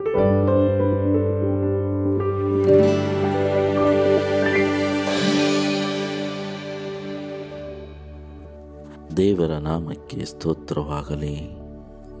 ದೇವರ 0.00 0.12
ನಾಮಕ್ಕೆ 9.50 10.24
ಸ್ತೋತ್ರವಾಗಲಿ. 10.24 11.50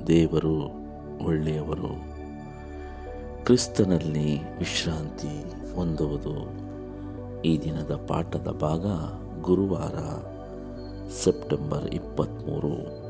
ದೇವರು 0.06 0.56
ಒಳ್ಳೆಯವರು. 1.24 1.88
ಕ್ರಿಸ್ತನಲ್ಲಿ 3.44 4.58
ವಿಶ್ರಾಂತಿ 4.58 5.44
ಹೊಂದುವುದು. 5.74 6.36
ಈ 7.42 7.58
ದಿನದ 7.58 8.04
ಪಾಠದ 8.08 8.48
ಭಾಗ 8.60 8.86
ಗುರುವಾರ, 9.42 9.94
ಸೆಪ್ಟೆಂಬರ್ 11.08 11.86
ಇಪ್ಪತ್ತ್ಮೂರು 11.86 13.00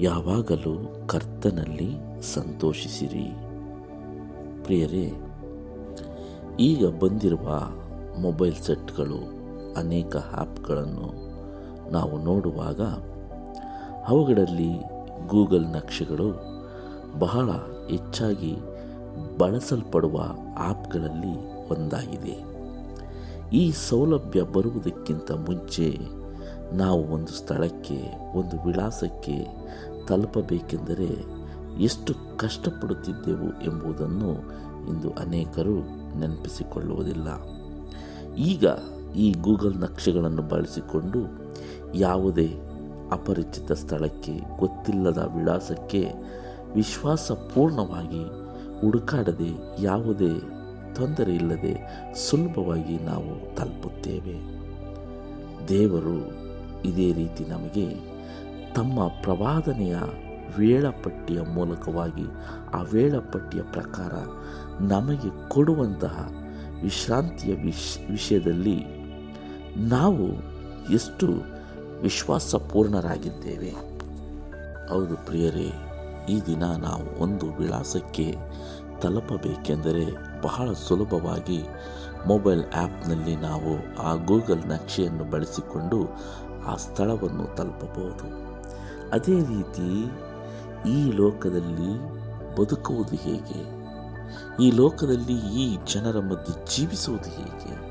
ಯಾವಾಗಲೂ 0.00 1.06
ಕರ್ತನಲ್ಲಿ 1.06 2.22
ಸಂತೋಷಿಸಿರಿ. 2.34 3.45
ಪ್ರಿಯರೇ, 4.66 5.06
ಈಗ 6.60 6.86
ಬಂದಿರುವ 7.02 7.46
ಮೊಬೈಲ್ 8.20 8.54
ಸೆಟ್ಗಳು 8.54 9.18
ಅನೇಕ 9.76 10.16
ಆ್ಯಪ್ಗಳನ್ನು 10.16 11.08
ನಾವು 11.90 12.14
ನೋಡುವಾಗ 12.24 12.80
ಅವುಗಳಲ್ಲಿ 14.06 14.72
ಗೂಗಲ್ 15.28 15.66
ನಕ್ಷೆಗಳು 15.66 16.28
ಬಹಳ 17.18 17.50
ಹೆಚ್ಚಾಗಿ 17.90 18.52
ಬಳಸಲ್ಪಡುವ 19.38 20.16
ಆ್ಯಪ್ಗಳಲ್ಲಿ 20.58 21.34
ಒಂದಾಗಿದೆ. 21.70 22.36
ಈ 23.56 23.62
ಸೌಲಭ್ಯ 23.88 24.42
ಬರುವುದಕ್ಕಿಂತ 24.42 25.30
ಮುಂಚೆ 25.32 25.88
ನಾವು 26.72 27.02
ಒಂದು 27.14 27.32
ಸ್ಥಳಕ್ಕೆ, 27.32 27.98
ಒಂದು 28.38 28.56
ವಿಳಾಸಕ್ಕೆ 28.66 29.36
ತಲುಪಬೇಕೆಂದರೆ 30.06 31.10
ಎಷ್ಟು 31.80 32.38
ಕಷ್ಟಪಡುತ್ತಿದ್ದೆವು 32.38 33.62
ಎಂಬುದನ್ನು 33.62 34.32
ಇಂದು 34.88 35.10
ಅನೇಕರು 35.10 35.80
ನೆನಪಿಸಿಕೊಳ್ಳುವುದಿಲ್ಲ. 36.18 37.28
ಈಗ 38.34 38.66
ಈ 39.16 39.32
ಗೂಗಲ್ 39.32 39.80
ನಕ್ಷೆಗಳನ್ನು 39.80 40.42
ಬಳಸಿಕೊಂಡು 40.42 41.18
ಯಾವುದೇ 41.94 42.54
ಅಪರಿಚಿತ 43.12 43.72
ಸ್ಥಳಕ್ಕೆ, 43.72 44.40
ಗೊತ್ತಿಲ್ಲದ 44.58 45.32
ವಿಳಾಸಕ್ಕೆ 45.36 46.12
ವಿಶ್ವಾಸಪೂರ್ಣವಾಗಿ 46.74 48.24
ಹುಡುಕಾಡದೆ 48.80 49.82
ಯಾವುದೇ 49.82 50.40
ತೊಂದರೆ 50.94 51.34
ಇಲ್ಲದೆ 51.34 52.04
ಸುಲಭವಾಗಿ 52.14 52.98
ನಾವು 52.98 53.56
ತಲುಪುತ್ತೇವೆ. 53.56 54.56
ದೇವರು 55.68 56.26
ಇದೇ 56.82 57.12
ರೀತಿ 57.12 57.44
ನಮಗೆ 57.44 57.94
ತಮ್ಮ 58.74 59.08
ಪ್ರವಾದನೆಯ 59.08 59.96
ವೇಳಾಪಟ್ಟಿಯ 60.58 61.40
ಮೂಲಕವಾಗಿ 61.40 62.26
ಆ 62.74 62.82
ವೇಳಾಪಟ್ಟಿಯ 62.82 63.62
ಪ್ರಕಾರ 63.62 64.12
ನಮಗೆ 64.80 65.48
ಕೊಡುವಂತಹ 65.48 66.28
ವಿಶ್ರಾಂತಿಯ 66.82 67.54
ವಿಷ್, 67.54 68.10
ವಿಷಯದಲ್ಲಿ 68.10 68.84
ನಾವು 69.76 70.26
ಎಷ್ಟು 70.92 71.26
ವಿಶ್ವಾಸಪೂರ್ಣರಾಗಿದ್ದೇವೆ. 72.00 73.70
ಹೌದು 74.88 75.26
ಪ್ರಿಯರೇ, 75.26 75.72
ಈ 76.28 76.40
ದಿನ 76.46 76.64
ನಾವು 76.64 77.22
ಒಂದು 77.22 77.46
ವಿಳಾಸಕ್ಕೆ 77.46 78.36
ತಲುಪಬೇಕೆಂದರೆ 79.00 80.04
ಬಹಳ 80.42 80.72
ಸುಲಭವಾಗಿ 80.72 81.62
ಮೊಬೈಲ್ 82.26 82.64
ಆ್ಯಪ್ನಲ್ಲಿ 82.74 83.36
ನಾವು 83.36 84.02
ಆ 84.02 84.14
ಗೂಗಲ್ 84.14 84.68
ನಕ್ಷೆಯನ್ನು 84.68 85.24
ಬಳಸಿಕೊಂಡು 85.30 86.08
ಆ 86.66 86.76
ಸ್ಥಳವನ್ನು 86.76 87.56
ತಲುಪಬಹುದು. 87.56 88.46
ಅದೇ 89.10 89.38
ರೀತಿ 89.38 89.88
ಈ 90.84 91.12
ಲೋಕದಲ್ಲಿ 91.12 92.16
ಬದುಕುವುದು 92.56 93.16
ಹೇಗೆ? 93.16 93.76
ಈ 94.62 94.70
ಲೋಕದಲ್ಲಿ 94.70 95.36
ಈ 95.38 95.78
ಜನರ 95.92 96.18
ಮಧ್ಯೆ 96.18 96.76
ಜೀವಿಸುವುದು 96.76 97.30
ಹೇಗೆ? 97.30 97.86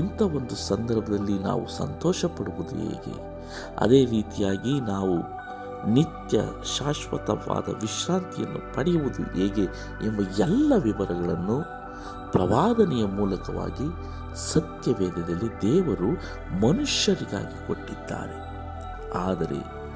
ಇಂಥ 0.00 0.22
ಒಂದು 0.22 0.54
ಸಂದರ್ಭದಲ್ಲಿ 0.54 1.38
ನಾವು 1.38 1.68
ಸಂತೋಷ 1.68 2.24
ಪಡುವುದು 2.24 2.76
ಹೇಗೆ? 2.76 3.36
ಅದೇ 3.78 4.04
ರೀತಿಯಾಗಿ 4.04 4.80
ನಾವು 4.80 5.46
ನಿತ್ಯ 5.90 6.40
ಶಾಶ್ವತವಾದ 6.78 7.80
ವಿಶ್ರಾಂತಿಯನ್ನು 7.80 8.74
ಪಡೆಯುವುದು 8.74 9.22
ಹೇಗೆ 9.22 9.64
ಎಂಬ 10.06 10.20
ಎಲ್ಲ 10.38 10.72
ವಿವರಗಳನ್ನು 10.76 11.86
ಪ್ರವಾದನೆಯ 12.32 13.04
ಮೂಲಕವಾಗಿ 13.04 14.16
ಸತ್ಯವೇದದಲ್ಲಿ 14.36 15.62
ದೇವರು 15.62 16.12
ಮನುಷ್ಯರಿಗಾಗಿ 16.60 17.66
ಕೊಟ್ಟಿದ್ದಾರೆ. 17.66 18.46
ಆದರೆ 19.18 19.86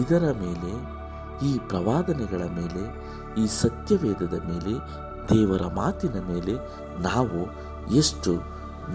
ಇದರ 0.00 0.34
ಮೇಲೆ 0.38 1.03
ಈ 1.42 1.58
ಪ್ರವಾದನೆಗಳ 1.58 2.42
ಮೇಲೆ, 2.44 3.04
ಈ 3.40 3.46
ಸತ್ಯವೇದದ 3.46 4.32
ಮೇಲೆ, 4.32 5.04
ದೇವರ 5.28 5.62
ಮಾತಿನ 5.74 6.20
ಮೇಲೆ 6.28 6.54
ನಾವು 7.02 7.64
ಎಷ್ಟು 7.94 8.34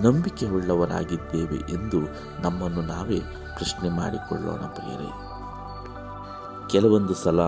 ನಂಬಿಕೆ 0.01 0.49
ಉಳ್ಳವರಾಗಿದ್ದೇವೆ 0.49 1.55
ಎಂದು 1.55 1.99
ನಮ್ಮನ್ನು 2.41 2.81
ನಾವೇ 2.81 3.19
ಪ್ರಶ್ನೆ 3.57 3.89
ಮಾಡಿಕೊಳ್ಳೋಣ 3.89 4.59
ಪ್ರಿಯರೇ. 4.59 5.11
ಕೆಲವೊಂದು 6.67 7.13
ಸಲ 7.13 7.39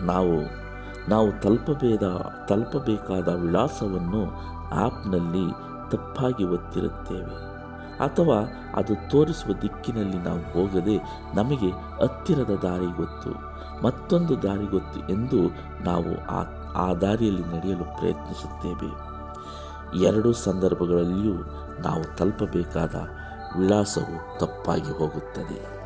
ನಾವು 0.00 0.68
ನಾವು 1.10 1.40
ತಲುಪಬೇದ, 1.40 2.02
ತಲುಪಬೇಕಾದ 2.48 3.28
ವಿಳಾಸವನ್ನು 3.28 4.36
ಆ್ಯಪ್ನಲ್ಲಿ 4.70 5.52
ತಪ್ಪಾಗಿ 5.90 6.44
ಒತ್ತಿರುತ್ತೇವೆ. 6.44 7.58
ಅಥವಾ 7.98 8.68
ಅದು 8.76 9.10
ತೋರಿಸುವ 9.10 9.52
ದಿಕ್ಕಿನಲ್ಲಿ 9.62 10.18
ನಾವು 10.18 10.40
ಹೋಗದೆ 10.40 10.98
ನಮಗೆ 11.34 11.70
ಹತ್ತಿರದ 11.70 12.50
ದಾರಿ 12.62 12.96
ಗೊತ್ತು. 12.96 13.47
ಮತ್ತೊಂದು 13.82 14.42
ದಾರಿ 14.42 14.66
ಗೊತ್ತು 14.66 15.12
ಎಂದು 15.12 15.36
ನಾವು 15.84 16.26
ಆ 16.26 16.58
ಆ 16.72 16.94
ದಾರಿಯಲ್ಲಿ 16.94 17.42
ನಡೆಯಲು 17.42 17.84
ಪ್ರಯತ್ನಿಸುತ್ತೇವೆ. 17.84 19.08
ಎರಡೂ 20.04 20.32
ಸಂದರ್ಭಗಳಲ್ಲಿಯೂ 20.32 21.34
ನಾವು 21.82 22.16
ತಲುಪಬೇಕಾದ 22.16 22.94
ವಿಳಾಸವು 23.58 24.38
ತಪ್ಪಾಗಿ 24.38 24.98
ಹೋಗುತ್ತದೆ. 24.98 25.78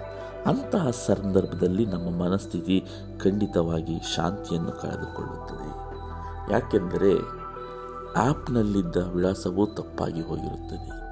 ಅಂತಹ 0.46 0.90
ಸಂದರ್ಭದಲ್ಲಿ 0.90 1.86
ನಮ್ಮ 1.86 2.22
ಮನಸ್ಥಿತಿ 2.22 2.86
ಖಂಡಿತವಾಗಿ 3.18 4.00
ಶಾಂತಿಯನ್ನು 4.14 4.72
ಕಳೆದುಕೊಳ್ಳುತ್ತದೆ. 4.72 5.82
ಯಾಕೆಂದರೆ 6.52 7.42
ಆ್ಯಪ್ನಲ್ಲಿದ್ದ 8.16 8.96
ವಿಳಾಸವೂ 8.96 9.66
ತಪ್ಪಾಗಿ 9.66 10.20
ಹೋಗಿರುತ್ತದೆ. 10.20 11.02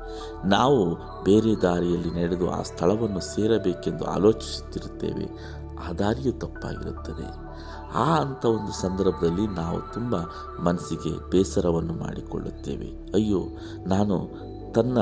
ನಾವು 0.48 0.94
ಬೇರೆ 1.24 1.62
ದಾರಿಯಲ್ಲಿ 1.62 2.10
ನಡೆದು 2.10 2.50
ಆ 2.50 2.62
ಸ್ಥಳವನ್ನು 2.62 3.20
ಸೇರಬೇಕೆಂದು 3.20 4.04
ಆಲೋಚಿಸುತ್ತಿರುತ್ತೇವೆ. 4.04 5.60
ಆ 5.88 5.92
ದಾರಿಯು 5.92 6.32
ತಪ್ಪಾಗಿರುತ್ತದೆ. 6.32 7.50
ಆ 7.94 8.16
ಅಂಥ 8.16 8.44
ಒಂದು 8.46 8.72
ಸಂದರ್ಭದಲ್ಲಿ 8.72 9.46
ನಾವು 9.46 9.80
ತುಂಬ 9.92 10.16
ಮನಸ್ಸಿಗೆ 10.62 11.30
ಬೇಸರವನ್ನು 11.30 11.92
ಮಾಡಿಕೊಳ್ಳುತ್ತೇವೆ. 11.92 12.86
ಅಯ್ಯೋ, 13.14 13.42
ನಾನು 13.86 14.28
ತನ್ನ 14.72 14.98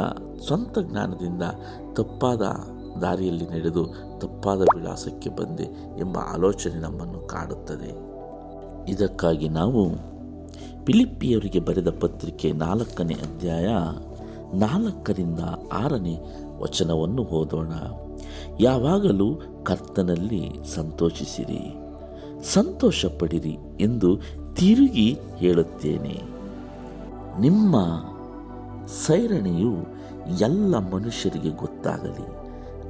ಸ್ವಂತ 0.47 0.79
ಜ್ಞಾನದಿಂದ 0.79 1.43
ತಪ್ಪಾದ 1.93 2.43
ದಾರಿಯಲ್ಲಿ 2.99 3.49
ನಡೆದು 3.49 3.87
ತಪ್ಪಾದ 4.19 4.61
ವಿಳಾಸಕ್ಕೆ 4.61 5.31
ಬಂದೆ 5.31 5.63
ಎಂಬ 5.99 6.19
ಆಲೋಚನೆ 6.19 6.75
ನಮ್ಮನ್ನು 6.75 7.27
ಕಾಡುತ್ತದೆ. 7.27 8.09
ಇದಕ್ಕಾಗಿ 8.91 9.49
ನಾವು 9.49 9.91
ಫಿಲಿಪ್ಪಿಯವರಿಗೆ 10.87 11.61
ಬರೆದ 11.61 11.89
ಪತ್ರಿಕೆ 12.01 12.53
ನಾಲ್ಕನೇ 12.53 13.15
ಅಧ್ಯಾಯ 13.15 13.67
ನಾಲ್ಕರಿಂದ 14.55 15.41
ಆರನೇ 15.73 16.21
ವಚನವನ್ನು 16.59 17.23
ಓದೋಣ. 17.23 17.73
ಯಾವಾಗಲೂ 18.61 19.41
ಕರ್ತನಲ್ಲಿ 19.65 20.51
ಸಂತೋಷಿಸಿರಿ. 20.75 21.75
ಸಂತೋಷ 22.55 23.07
ಪಡಿರಿ 23.07 23.59
ಎಂದು 23.81 24.17
ತಿರುಗಿ 24.55 25.19
ಹೇಳುತ್ತೇನೆ. 25.37 26.23
ನಿಮ್ಮ 27.41 27.77
ಸೈರಣೆಯು 29.07 29.75
ಎಲ್ಲ 30.41 30.79
ಮನುಷ್ಯರಿಗೆ 30.79 31.51
ಗೊತ್ತಾಗಲಿ. 31.51 32.39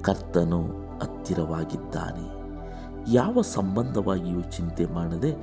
ಕರ್ತನು 0.03 0.63
ಹತ್ತಿರವಾಗಿದ್ದಾನೆ. 0.99 2.39
ಯಾವ 3.13 3.41
ಸಂಬಂಧವಾಗಿಯೂ 3.43 4.41
ಚಿಂತೆ 4.41 4.87
ಮಾಡದೆ 4.87 5.37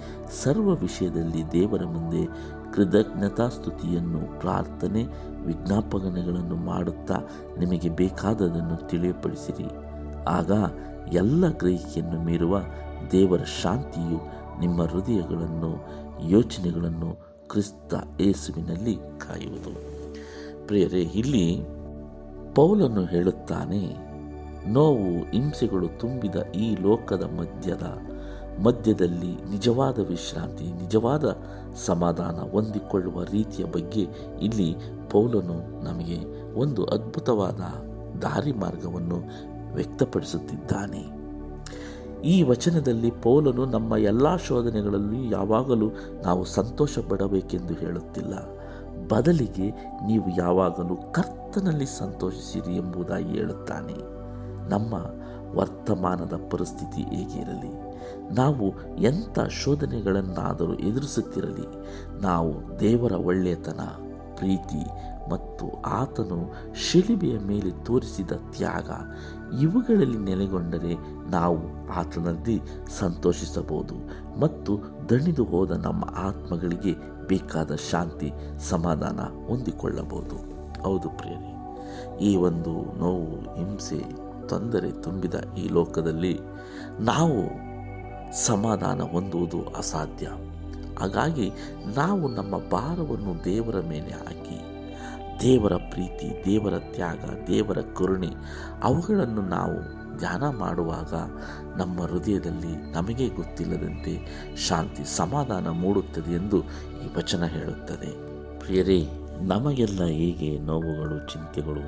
ಸರ್ವ 0.43 0.69
ವಿಷಯದಲ್ಲಿ 0.69 1.51
ದೇವರ 1.51 1.85
ಮುಂದೆ 1.85 2.25
ಕೃತಜ್ಞತಾ 2.73 3.49
ಸ್ತುತಿಯನ್ನು, 3.49 4.39
ಪ್ರಾರ್ಥನೆ, 4.39 5.03
ವಿಜ್ಞಾಪನೆಗಳನ್ನು 5.45 6.55
ಮಾಡುತ್ತಾ 6.55 7.19
ನಿಮಗೆ 7.59 7.89
ಬೇಕಾದದನ್ನು 7.89 8.87
ತಿಳಿಯಪಡಿಸಿರಿ. 8.87 9.84
ಆಗ 10.27 10.51
ಎಲ್ಲ 11.13 11.49
ಗ್ರಹಿಕೆಯನ್ನು 11.49 12.25
ಮೀರುವ 12.25 12.59
ದೇವರ 13.11 13.43
ಶಾಂತಿಯು 13.43 14.17
ನಿಮ್ಮ 14.59 14.83
ಹೃದಯಗಳನ್ನು, 14.83 15.71
ಯೋಚನೆಗಳನ್ನು 16.29 17.09
ಕ್ರಿಸ್ತ 17.49 17.93
ಏಸುವಿನಲ್ಲಿ 18.21 18.95
ಕಾಯುವುದು. 18.95 19.73
ಪ್ರಿಯರೇ, 20.67 21.01
ಇಲ್ಲಿ 21.01 21.61
ಪೌಲನ್ನು 22.55 23.05
ಹೇಳುತ್ತಾನೆ, 23.05 24.05
ನೋವು 24.71 25.31
ಹಿಂಸೆಗಳು 25.31 25.87
ತುಂಬಿದ 25.87 26.35
ಈ 26.35 26.75
ಲೋಕದ 26.75 27.23
ಮಧ್ಯದ, 27.23 27.83
ಮಧ್ಯದಲ್ಲಿ 28.63 29.33
ನಿಜವಾದ 29.51 29.99
ವಿಶ್ರಾಂತಿ, 29.99 30.71
ನಿಜವಾದ 30.71 31.25
ಸಮಾಧಾನ 31.85 32.51
ಹೊಂದಿಕೊಳ್ಳುವ 32.51 33.23
ರೀತಿಯ 33.23 33.65
ಬಗ್ಗೆ 33.65 34.07
ಇಲ್ಲಿ 34.41 34.75
ಪೌಲನು 35.11 35.83
ನಮಗೆ 35.83 36.17
ಒಂದು 36.59 36.85
ಅದ್ಭುತವಾದ 36.85 37.59
ದಾರಿ 38.19 38.51
ಮಾರ್ಗವನ್ನು 38.51 39.19
ವ್ಯಕ್ತಪಡಿಸುತ್ತಿದ್ದಾನೆ. 39.75 41.25
ಈ 42.23 42.43
ವಚನದಲ್ಲಿ 42.43 43.11
ಪೌಲನು 43.11 43.65
ನಮ್ಮ 43.65 43.97
ಎಲ್ಲ 43.97 44.35
ಶೋಧನೆಗಳಲ್ಲಿ 44.35 45.31
ಯಾವಾಗಲೂ 45.31 45.89
ನಾವು 46.23 46.45
ಸಂತೋಷ 46.45 46.99
ಪಡಬೇಕೆಂದು 46.99 47.73
ಹೇಳುತ್ತಿಲ್ಲ. 47.73 48.33
ಬದಲಿಗೆ 49.07 49.71
ನೀವು 50.07 50.37
ಯಾವಾಗಲೂ 50.37 50.95
ಕರ್ತನಲ್ಲಿ 50.95 51.85
ಸಂತೋಷಿಸಿರಿ 51.85 52.75
ಎಂಬುದಾಗಿ 52.75 53.29
ಹೇಳುತ್ತಾನೆ. 53.29 53.93
ನಮ್ಮ 54.69 54.93
ವರ್ತಮಾನದ 55.57 56.33
ಪರಿಸ್ಥಿತಿ 56.49 57.01
ಹೇಗಿರಲಿ? 57.01 57.95
ನಾವು 58.35 58.73
ಎಂಥ 58.97 59.39
ಶೋಧನೆಗಳನ್ನಾದರೂ 59.39 60.73
ಎದುರಿಸುತ್ತಿರಲಿ? 60.73 61.67
ನಾವು 62.21 62.79
ದೇವರ 62.79 63.11
ಒಳ್ಳೆಯತನ 63.11 63.79
ಪ್ರೀತಿ 64.35 64.85
ಮತ್ತು 65.29 65.81
ಆತನು 65.83 66.53
ಶಿಲುಬೆಯ 66.75 67.39
ಮೇಲೆ 67.39 67.83
ತೋರಿಸಿದ 67.85 68.31
ತ್ಯಾಗ 68.31 68.89
ಇವುಗಳಲ್ಲಿ 69.61 70.17
ನೆಲೆಗೊಂಡರೆ 70.17 70.93
ನಾವು 71.31 71.89
ಆತನಲ್ಲಿ 71.91 72.61
ಸಂತೋಷಿಸಬಹುದು 72.99 73.95
ಮತ್ತು 74.39 74.77
ದಣಿದು 75.09 75.43
ಹೋದ 75.43 75.71
ನಮ್ಮ 75.71 76.03
ಆತ್ಮಗಳಿಗೆ 76.15 76.93
ಬೇಕಾದ 77.27 77.75
ಶಾಂತಿ, 77.75 78.31
ಸಮಾಧಾನ 78.59 79.19
ಹೊಂದಿಕೊಳ್ಳಬಹುದು. 79.47 80.35
ಹೌದು 80.83 81.09
ಪ್ರಿಯರೇ, 81.09 81.51
ಈ 82.21 82.35
ಒಂದು 82.35 82.99
ನೋವು, 82.99 83.55
ಹಿಂಸೆ, 83.55 84.25
ತೊಂದರೆ 84.47 84.91
ತುಂಬಿದ 84.91 85.33
ಈ 85.57 85.67
ಲೋಕದಲ್ಲಿ 85.67 86.39
ನಾವು 86.99 87.39
ಸಮಾಧಾನ 88.45 89.01
ಹೊಂದುವುದು 89.01 89.61
ಅಸಾಧ್ಯ. 89.77 90.27
ಹಾಗಾಗಿ 90.99 91.51
ನಾವು 91.95 92.27
ನಮ್ಮ 92.27 92.57
ಭಾರವನ್ನು 92.57 93.43
ದೇವರ 93.43 93.79
ಮೇಲೆ 93.89 94.11
ಹಾಕಿ 94.11 94.74
ದೇವರ 95.41 95.75
ಪ್ರೀತಿ, 95.75 96.45
ದೇವರ 96.45 96.79
ತ್ಯಾಗ, 96.79 97.23
ದೇವರ 97.47 97.79
ಕರುಣೆ 97.97 98.29
ಅವುಗಳನ್ನು 98.83 99.41
ನಾವು 99.41 99.77
ಧ್ಯಾನ 100.17 100.49
ಮಾಡುವಾಗ 100.49 101.13
ನಮ್ಮ 101.77 102.01
ಹೃದಯದಲ್ಲಿ 102.01 102.93
ನಮಗೆ 102.93 103.29
ಗೊತ್ತಿಲ್ಲದಂತೆ 103.29 104.13
ಶಾಂತಿ, 104.67 105.03
ಸಮಾಧಾನ 105.17 105.69
ಮೂಡುತ್ತದೆ 105.69 106.33
ಎಂದು 106.33 106.59
ಈ 107.03 107.09
ವಚನ 107.17 107.43
ಹೇಳುತ್ತದೆ. 107.45 108.11
ಪ್ರಿಯರೇ, 108.59 108.99
ನಮಗೆಲ್ಲ 109.41 110.03
ಹೇಗೆ 110.03 110.59
ನೋವುಗಳು, 110.59 111.27
ಚಿಂತೆಗಳು, 111.27 111.85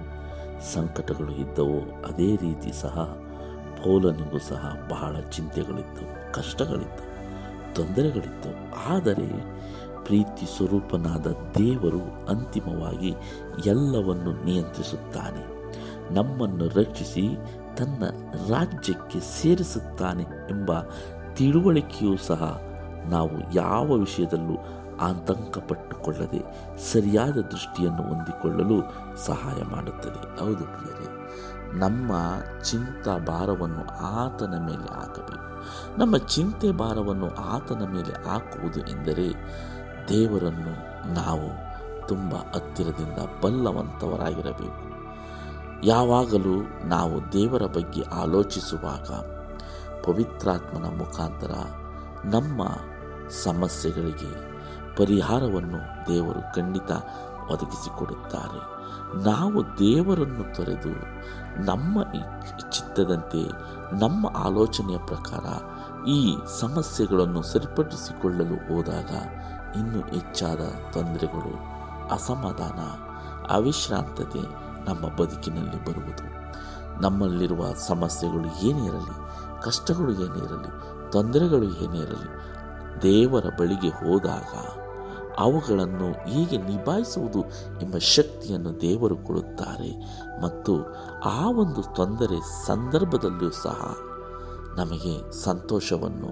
ಸಂಕಟಗಳು 0.74 1.32
ಇದ್ದವೋ 1.32 1.80
ಅದೇ 2.08 2.36
ರೀತಿ 2.36 2.82
ಸಹ 2.82 2.98
ಪೌಲನಿಗೂ 3.84 4.40
ಸಹ 4.40 4.64
ಬಹಳ 4.90 5.20
ಚಿಂತೆಗಳಿತ್ತು 5.30 6.34
ಕಷ್ಟಗಳಿದ್ದವು, 6.34 7.14
ತೊಂದರೆಗಳಿದ್ದವು. 7.76 8.58
ಆದರೆ 8.94 9.28
ಪ್ರೀತಿ 10.08 10.58
ಸ್ವರೂಪನಾದ 10.58 11.28
ದೇವರು 11.58 12.26
ಅಂತಿಮವಾಗಿ 12.26 13.16
ಎಲ್ಲವನ್ನು 13.66 14.46
ನಿಯಂತ್ರಿಸುತ್ತಾನೆ. 14.46 15.44
ನಮ್ಮನ್ನು 16.14 16.68
ರಕ್ಷಿಸಿ 16.68 17.38
ತನ್ನ 17.78 18.04
ರಾಜ್ಯಕ್ಕೆ 18.54 19.20
ಸೇರಿಸುತ್ತಾನೆ 19.20 20.24
ಎಂಬ 20.24 20.72
ತಿಳುವಳಿಕೆಯೂ 21.34 22.18
ಸಹ 22.18 22.62
ನಾವು 23.10 23.54
ಯಾವ 23.56 23.92
ವಿಷಯದಲ್ಲೂ 23.92 24.58
ಆತಂಕಪಟ್ಟುಕೊಳ್ಳದೆ 24.98 26.42
ಸರಿಯಾದ 26.92 27.38
ದೃಷ್ಟಿಯನ್ನು 27.38 28.04
ಹೊಂದಿಕೊಳ್ಳಲು 28.04 28.82
ಸಹಾಯ 29.26 29.64
ಮಾಡುತ್ತದೆ. 29.64 30.40
ಹೌದು 30.40 30.64
ಪ್ರಿಯರೇ, 30.64 31.10
ನಮ್ಮ 31.80 32.12
ಚಿಂತಾ 32.64 33.18
ಭಾರವನ್ನು 33.18 33.84
ಆತನ 34.04 34.54
ಮೇಲೆ 34.66 34.94
ಹಾಕಬೇಕು. 34.94 35.48
ನಮ್ಮ 36.00 36.18
ಚಿಂತೆ 36.18 36.72
ಭಾರವನ್ನು 36.72 37.36
ಆತನ 37.36 37.82
ಮೇಲೆ 37.94 38.30
ಹಾಕುವುದು 38.30 38.80
ಎಂದರೆ 38.80 39.28
ದೇವರನ್ನು 40.10 40.74
ನಾವು 41.14 41.48
ತುಂಬ 42.08 42.34
ಹತ್ತಿರದಿಂದ 42.36 43.18
ಬಲ್ಲವಂತವರಾಗಿರಬೇಕು. 43.42 44.88
ಯಾವಾಗಲೂ 45.84 46.88
ನಾವು 46.88 47.34
ದೇವರ 47.34 47.66
ಬಗ್ಗೆ 47.66 48.02
ಆಲೋಚಿಸುವಾಗ 48.02 49.10
ಪವಿತ್ರಾತ್ಮನ 50.02 50.86
ಮುಖಾಂತರ 50.98 51.52
ನಮ್ಮ 52.26 52.64
ಸಮಸ್ಯೆಗಳಿಗೆ 53.30 54.32
ಪರಿಹಾರವನ್ನು 54.96 56.08
ದೇವರು 56.08 56.56
ಖಂಡಿತ 56.56 56.92
ಒದಗಿಸಿಕೊಡುತ್ತಾರೆ. 57.52 58.78
ನಾವು 59.24 59.64
ದೇವರನ್ನು 59.80 60.56
ತೊರೆದು 60.56 60.94
ನಮ್ಮ 61.66 62.04
ಚಿತ್ತದಂತೆ 62.72 63.42
ನಮ್ಮ 64.00 64.28
ಆಲೋಚನೆಯ 64.38 64.98
ಪ್ರಕಾರ 64.98 65.46
ಈ 66.08 66.38
ಸಮಸ್ಯೆಗಳನ್ನು 66.60 67.42
ಸರಿಪಡಿಸಿಕೊಳ್ಳಲು 67.42 68.68
ಹೋದಾಗ 68.68 69.12
ಇನ್ನೂ 69.76 70.00
ಹೆಚ್ಚಾದ 70.00 70.62
ತೊಂದರೆಗಳು, 70.94 71.54
ಅಸಮಾಧಾನ, 72.14 72.80
ಅವಿಶ್ರಾಂತತೆ 73.54 74.42
ನಮ್ಮ 74.90 75.16
ಬದುಕಿನಲ್ಲಿ 75.16 75.86
ಬರುವುದು. 75.86 76.38
ನಮ್ಮಲ್ಲಿರುವ 77.02 77.74
ಸಮಸ್ಯೆಗಳು 77.88 78.66
ಏನೇ 78.66 78.86
ಇರಲಿ, 78.86 79.16
ಕಷ್ಟಗಳು 79.64 80.12
ಏನೇ 80.14 80.46
ಇರಲಿ, 80.46 80.72
ತೊಂದರೆಗಳು 81.12 81.64
ಏನೇ 81.64 81.98
ಇರಲಿ, 81.98 82.58
ದೇವರ 83.02 83.46
ಬಳಿಗೆ 83.60 83.90
ಹೋದಾಗ 83.90 84.78
ಅವುಗಳನ್ನು 85.40 86.12
ಹೀಗೆ 86.30 86.58
ನಿಭಾಯಿಸುವುದು 86.58 87.42
ಎಂಬ 87.82 87.98
ಶಕ್ತಿಯನ್ನು 87.98 88.82
ದೇವರು 88.82 89.18
ಕೊಡುತ್ತಾರೆ. 89.18 89.92
ಮತ್ತು 90.42 90.96
ಆ 91.26 91.52
ಒಂದು 91.52 91.96
ತೊಂದರೆ 91.96 92.66
ಸಂದರ್ಭದಲ್ಲಿಯೂ 92.66 93.52
ಸಹ 93.52 93.98
ನಮಗೆ 94.78 95.44
ಸಂತೋಷವನ್ನು, 95.44 96.30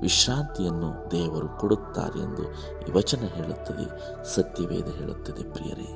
ವಿಶ್ರಾಂತಿಯನ್ನು 0.00 1.10
ದೇವರು 1.10 1.58
ಕೊಡುತ್ತಾರೆ 1.58 2.18
ಎಂದು 2.18 2.42
ಈ 2.88 2.92
ವಚನ 2.96 3.18
ಹೇಳುತ್ತದೆ, 3.18 3.86
ಸತ್ಯವೇದ 4.34 4.86
ಹೇಳುತ್ತದೆ 4.86 5.52
ಪ್ರಿಯರೇ. 5.52 5.88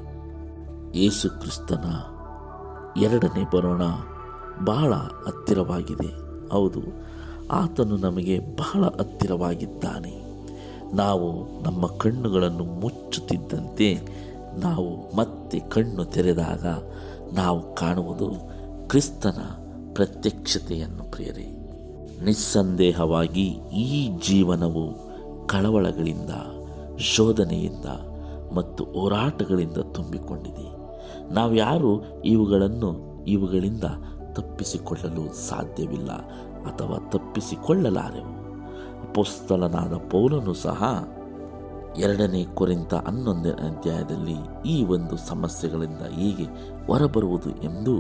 ಯೇಸು 0.99 1.41
ಕ್ರಿಸ್ತನ 1.41 1.85
ಎರಡನೇ 3.01 3.45
ಬರೋಣ 3.55 3.83
ಬಹಳ 4.65 4.95
ಹತ್ತಿರವಾಗಿದೆ. 4.95 6.11
ಹೌದು, 6.53 6.81
ಆತನು 7.51 7.97
ನಮಗೆ 7.97 8.39
ಬಹಳ 8.39 8.85
ಹತ್ತಿರವಾಗಿದ್ದಾನೆ. 8.85 10.33
ನಾವು 10.97 11.63
ನಮ್ಮ 11.63 11.87
ಕಣ್ಣುಗಳನ್ನು 11.87 12.65
ಮುಚ್ಚುತ್ತಿದ್ದಂತೆ 12.65 13.95
ನಾವು 14.59 15.17
ಮತ್ತೆ 15.17 15.59
ಕಣ್ಣು 15.59 16.05
ತೆರೆದಾಗ 16.05 16.67
ನಾವು 17.33 17.75
ಕಾಣುವುದು 17.75 18.29
ಕ್ರಿಸ್ತನ 18.89 19.39
ಪ್ರತ್ಯಕ್ಷತೆಯನ್ನು 19.95 21.11
ಪ್ರಿಯರೇ. 21.11 21.62
ನಿಸ್ಸಂದೇಹವಾಗಿ 22.25 23.47
ಈ 23.73 24.19
ಜೀವನವು 24.19 25.13
ಕಳವಳಗಳಿಂದ, 25.47 26.31
ಶೋಧನೆಯಿಂದ 26.99 27.85
ಮತ್ತು 28.55 28.85
ಹೋರಾಟಗಳಿಂದ 28.85 29.77
ತುಂಬಿಕೊಂಡಿದೆ. 29.77 30.83
ನಾವು 31.35 31.55
ಯಾರು 31.55 32.23
ಇವುಗಳನ್ನು 32.23 33.25
ಇವುಗಳಿಂದ 33.25 33.85
ತಪ್ಪಿಸಿಕೊಳ್ಳಲು 34.33 35.49
ಸಾಧ್ಯವಿಲ್ಲ 35.49 36.13
ಅಥವಾ 36.65 37.11
ತಪ್ಪಿಸಿಕೊಳ್ಳಲಾರೆವು? 37.11 38.43
ಪುಸ್ತಲನಾದ 39.13 39.95
ಪೌಲನು 40.11 40.55
ಸಹ 40.55 41.09
ಎರಡನೇ 41.99 42.45
ಕುರಿತ 42.45 42.95
ಹನ್ನೊಂದನೇ 42.95 43.51
ಅಧ್ಯಾಯದಲ್ಲಿ 43.51 44.69
ಈ 44.69 44.85
ಒಂದು 44.85 45.17
ಸಮಸ್ಯೆಗಳಿಂದ 45.17 46.03
ಹೀಗೆ 46.03 46.45
ಹೊರಬರುವುದು 46.87 47.51
ಎಂದು 47.51 47.99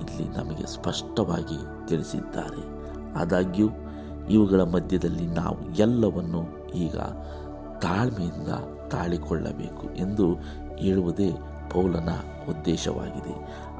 ಇಲ್ಲಿ 0.00 0.38
ನಮಗೆ 0.38 0.66
ಸ್ಪಷ್ಟವಾಗಿ 0.66 1.88
ತಿಳಿಸಿದ್ದಾರೆ. 1.88 2.79
ಆದಾಗ್ಯೂ 3.16 3.68
ಇವುಗಳ 4.30 4.60
ಮಧ್ಯದಲ್ಲಿ 4.60 5.26
ನಾವು 5.26 5.76
ಎಲ್ಲವನ್ನು 5.76 6.72
ಈಗ 6.72 6.96
ತಾಳ್ಮೆಯಿಂದ 7.78 8.48
ತಾಳಿಕೊಳ್ಳಬೇಕು 8.88 9.96
ಎಂದು 9.96 10.34
ಹೇಳುವುದೇ 10.76 11.30
ಪೌಲನ 11.70 12.08
ಉದ್ದೇಶವಾಗಿದೆ. 12.48 13.34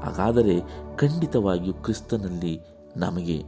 ಹಾಗಾದರೆ 0.05 0.59
ಖಂಡಿತವಾಗಿಯೂ 0.95 1.73
ಕ್ರಿಸ್ತನಲ್ಲಿ 1.73 2.61
ನಮಗೆ 2.97 3.43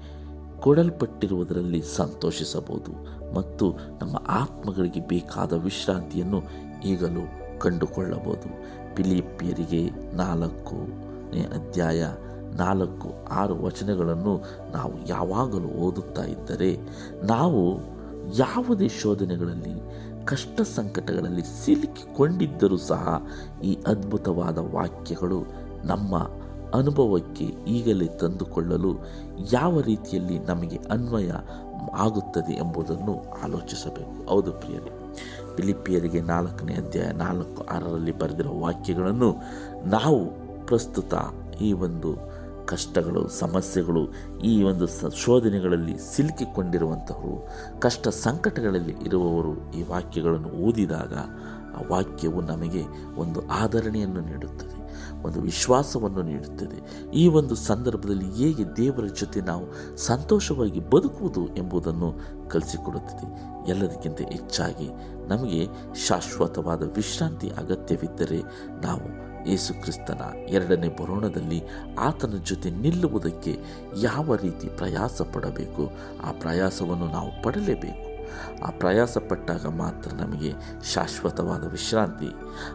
ಕೊಡಲ್ಪಟ್ಟಿರುವುದರಲ್ಲಿ 0.59 1.81
ಸಂತೋಷಿಸಬಹುದು 1.81 3.23
ಮತ್ತು 3.33 3.71
ನಮ್ಮ 3.71 4.23
ಆತ್ಮಗಳಿಗೆ 4.27 5.07
ಬೇಕಾದ 5.07 5.53
ವಿಶ್ರಾಂತಿಯನ್ನು 5.53 6.41
ಈಗಲೂ 6.85 7.23
ಕಂಡುಕೊಳ್ಳಬಹುದು. 7.59 8.47
ಪಿಲಿಪಿಯರಿಗೆ 8.95 9.89
ನಾಲ್ಕನೇ 10.15 11.41
ಅಧ್ಯಾಯ 11.41 12.07
ನಾಲ್ಕು, 12.57 13.27
ಆರು 13.31 13.63
ವಚನಗಳನ್ನು 13.63 14.37
ನಾವು 14.73 15.07
ಯಾವಾಗಲೂ 15.07 15.67
ಓದುತ್ತಾ 15.67 16.25
ಇದ್ದರೆ, 16.25 16.77
ನಾವು 17.23 17.79
ಯಾವುದೇ 18.37 18.87
ಶೋಧನೆಗಳಲ್ಲಿ, 18.87 19.75
ಕಷ್ಟ 20.25 20.61
ಸಂಕಟಗಳಲ್ಲಿ 20.61 21.65
ಸಿಲುಕಿಕೊಂಡಿದ್ದರೂ 21.65 22.77
ಸಹ 22.77 23.21
ಈ 23.63 23.77
ಅದ್ಭುತವಾದ 23.87 24.57
ವಾಕ್ಯಗಳು 24.57 25.43
ನಮ್ಮ 25.83 26.15
ಅನುಭವಕ್ಕೆ 26.73 27.45
ಈಗಲೇ 27.45 28.07
ತಂದುಕೊಳ್ಳಲು 28.07 28.91
ಯಾವ 29.51 29.81
ರೀತಿಯಲ್ಲಿ 29.81 30.39
ನಮಗೆ 30.39 30.77
ಅನ್ವಯ 30.91 31.31
ಆಗುತ್ತದೆ 31.93 32.53
ಎಂಬುದನ್ನು 32.53 33.15
ಆಲೋಚಿಸಬೇಕು. 33.43 34.27
ಹೌದು 34.29 34.51
ಪ್ರಿಯರೇ 34.51 34.91
ಪಿಲಿಪಿಯರಿಗೆ 35.55 36.21
ನಾಲ್ಕನೇ 36.21 36.73
ಅಧ್ಯಾಯ 36.73 37.11
ನಾಲ್ಕು 37.11 37.63
ಆರರಲ್ಲಿ 37.63 38.17
ಬರೆದಿರುವ 38.17 38.59
ವಾಕ್ಯಗಳನ್ನು 38.59 39.35
ನಾವು 39.85 40.19
ಪ್ರಸ್ತುತ 40.65 41.13
ಈ 41.61 41.73
ಒಂದು 41.73 42.32
ಕಷ್ಟಗಳು, 42.65 43.27
ಸಮಸ್ಯೆಗಳು 43.27 44.03
ಈ 44.43 44.63
ಒಂದು 44.63 44.87
ಸಂಶೋಧನೆಗಳಲ್ಲಿ 44.87 45.21
ಶೋಧನೆಗಳಲ್ಲಿ 45.23 46.15
ಸಿಲುಕಿಕೊಂಡಿರುವಂಥವರು 46.15 47.33
ಕಷ್ಟ 47.79 48.07
ಸಂಕಟಗಳಲ್ಲಿ 48.07 48.95
ಇರುವವರು 49.03 49.71
ಈ 49.71 49.83
ವಾಕ್ಯಗಳನ್ನು 49.83 50.49
ಓದಿದಾಗ 50.49 51.13
ಆ 51.73 51.81
ವಾಕ್ಯವು 51.89 52.41
ನಮಗೆ 52.41 52.83
ಒಂದು 53.15 53.47
ಆಧರಣೆಯನ್ನು 53.47 54.21
ನೀಡುತ್ತದೆ, 54.21 54.77
ಒಂದು 55.23 55.41
ವಿಶ್ವಾಸವನ್ನು 55.41 56.21
ನೀಡುತ್ತದೆ. 56.21 56.77
ಈ 57.11 57.27
ಒಂದು 57.27 57.55
ಸಂದರ್ಭದಲ್ಲಿ 57.55 58.29
ಹೇಗೆ 58.31 58.65
ದೇವರ 58.77 59.05
ಜೊತೆ 59.05 59.41
ನಾವು 59.41 59.97
ಸಂತೋಷವಾಗಿ 59.97 60.79
ಬದುಕುವುದು 60.79 61.55
ಎಂಬುದನ್ನು 61.55 62.09
ಕಲಿಸಿಕೊಡುತ್ತದೆ. 62.49 63.27
ಎಲ್ಲದಕ್ಕಿಂತ 63.69 64.21
ಹೆಚ್ಚಾಗಿ 64.21 64.89
ನಮಗೆ 65.27 65.67
ಶಾಶ್ವತವಾದ 66.07 66.83
ವಿಶ್ರಾಂತಿ 66.95 67.49
ಅಗತ್ಯವಿದ್ದರೆ 67.49 68.39
ನಾವು 68.81 69.32
ಯೇಸು 69.47 69.73
ಕ್ರಿಸ್ತನ 69.73 70.21
ಎರಡನೇ 70.49 70.87
ಬರೋಣದಲ್ಲಿ 70.87 71.61
ಆತನ 71.99 72.33
ಜೊತೆ 72.43 72.69
ನಿಲ್ಲುವುದಕ್ಕೆ 72.69 73.57
ಯಾವ 74.01 74.35
ರೀತಿ 74.35 74.67
ಪ್ರಯಾಸ 74.67 75.21
ಪಡಬೇಕು 75.21 75.91
ಆ 76.27 76.31
ಪ್ರಯಾಸವನ್ನು 76.31 77.07
ನಾವು 77.07 77.43
ಪಡಲೇಬೇಕು. 77.43 78.13
ಆ 78.63 78.69
ಪ್ರಯಾಸ 78.69 79.17
ಪಟ್ಟಾಗ 79.17 79.65
ಮಾತ್ರ 79.65 80.13
ನಮಗೆ 80.13 80.53
ಶಾಶ್ವತವಾದ 80.93 81.67
ವಿಶ್ರಾಂತಿ. 81.67 82.29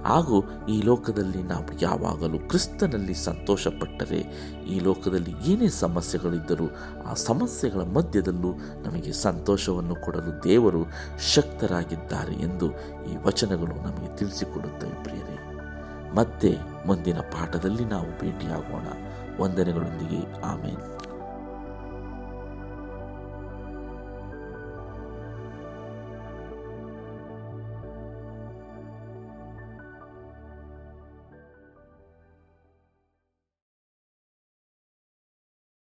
ಹಾಗೂ 0.05 0.45
ಈ 0.69 0.83
ಲೋಕದಲ್ಲಿ 0.83 1.43
ನಾವು 1.43 1.81
ಯಾವಾಗಲೂ 1.81 2.39
ಕ್ರಿಸ್ತನಲ್ಲಿ 2.39 3.15
ಸಂತೋಷಪಟ್ಟರೆ, 3.15 4.21
ಈ 4.67 4.81
ಲೋಕದಲ್ಲಿ 4.81 5.53
ಏನೇ 5.53 5.69
ಸಮಸ್ಯೆಗಳಿದ್ದರೂ 5.69 6.65
ಆ 7.07 7.15
ಸಮಸ್ಯೆಗಳ 7.15 7.81
ಮಧ್ಯದಲ್ಲೂ 7.81 8.53
ನಮಗೆ 8.83 9.13
ಸಂತೋಷವನ್ನು 9.13 9.95
ಕೊಡಲು 9.95 10.45
ದೇವರು 10.45 10.87
ಶಕ್ತರಾಗಿದ್ದಾರೆ 11.35 12.35
ಎಂದು 12.35 12.71
ಈ 13.13 13.17
ವಚನಗಳು 13.23 13.75
ನಮಗೆ 13.83 14.17
ತಿಳಿಸಿಕೊಡುತ್ತವೆ 14.17 15.03
ಪ್ರಿಯರೇ. 15.05 15.48
ಮತ್ತೆ 16.19 16.59
ಮುಂದಿನ 16.87 17.21
ಪಾಠದಲ್ಲಿ 17.21 17.85
ನಾವು 17.85 18.21
ಭೇಟಿಯಾಗೋಣ. 18.21 18.87
ವಂದನೆಗಳೊಂದಿಗೆ. 19.45 20.43
ಆಮೇಲೆ 20.43 20.98